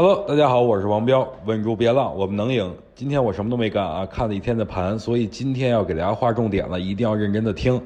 [0.00, 2.72] Hello，大家好，我是王彪，稳住别浪，我们能赢。
[2.94, 7.82] 今天我什么都没干啊，看了一天的盘，所以今天要给大家划重点了，一定要认真的听。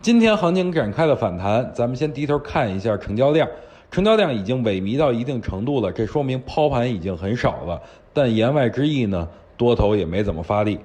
[0.00, 3.48] 今天行情展开了反弹，咱们先低头看一下成交量，
[3.92, 7.80] 成交量已经萎靡到一定程度了，这说明抛盘已经很少了。
[8.12, 9.28] 但言外之意呢，
[9.62, 10.76] 多头也没怎么发力，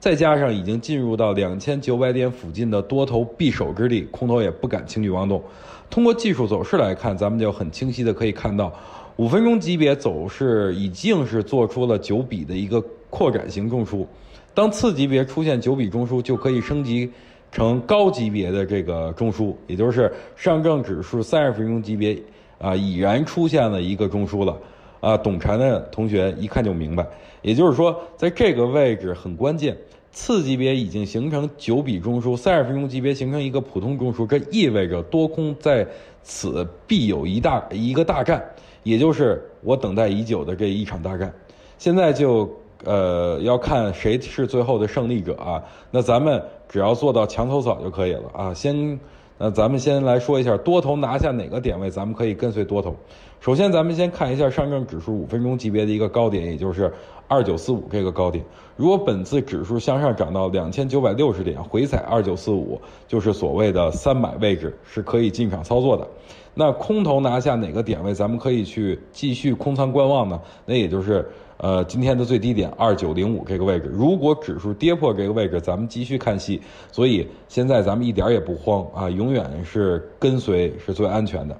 [0.00, 5.40] 再加上已经进入到两千九百点附近的多头匕首之地，空头也不敢轻举妄动。
[5.88, 8.72] 通过技术走势来看，咱们就很清晰的可以看到。
[9.18, 14.04] 五分钟级别走势已经是做出了九笔的一个扩展型中枢，
[14.52, 17.08] 当次级别出现九笔中枢，就可以升级
[17.52, 22.20] 成高级别的这个中枢，也就是上证指数三十分钟级别
[22.58, 24.58] 啊已然出现了一个中枢了
[25.04, 27.06] 啊，懂禅的同学一看就明白，
[27.42, 29.76] 也就是说在这个位置很关键，
[30.10, 35.86] 次级别已经形成九笔中枢，三十分钟级别形成一个普通中枢，这意味着多空在
[36.22, 38.42] 此必有一大一个大战。
[38.82, 41.32] 也就是我等待已久的这一场大战，
[41.78, 42.50] 现在就
[42.84, 45.62] 呃要看谁是最后的胜利者啊。
[45.90, 48.54] 那咱们只要做到墙头草就可以了啊。
[48.54, 49.00] 先，
[49.36, 52.94] 那咱们先来说一下多头拿下哪个点位，咱们可以跟随多头。
[53.40, 56.92] 首先，咱们先看一下上证指数五分钟级别的一个高点，也就是
[57.28, 58.44] 二九四五这个高点。
[58.76, 66.08] 如果本次指数向上涨到两千九百六十点，回踩二九四五，就是所谓的三百位置，是可以进场操作的。
[66.54, 70.40] 那空头拿下哪个点位，咱们可以去继续空仓观望呢？
[70.64, 73.90] 那也就是呃今天的最低点二九零五这个位置。
[73.92, 76.60] 如果指数跌破这个位置，咱们继续看戏。
[76.90, 81.56] 所以现在咱们一点也不慌啊，永远是跟随是最安全的。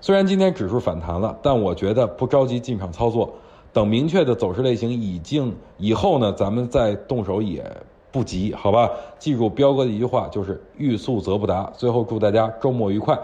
[0.00, 3.32] 虽然今天指数反弹了，但我觉得不着急进场操作，
[3.72, 7.64] 等明确的走势类型已经以后呢，咱们再动手也
[8.10, 8.90] 不急，好吧？
[9.18, 11.70] 记住彪哥的一句话，就是欲速则不达。
[11.76, 13.18] 最后祝大家周末愉快。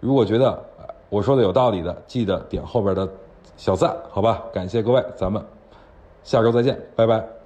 [0.00, 0.62] 如果觉得
[1.10, 3.06] 我说的有道理的，记得点后边的
[3.56, 4.44] 小赞，好吧？
[4.52, 5.44] 感谢各位，咱们
[6.22, 7.43] 下周再见，拜拜。